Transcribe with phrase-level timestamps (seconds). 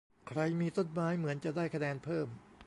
[0.27, 2.27] ใครมีต้นไม้เหมือนจะได้คะแนนเพิ่ม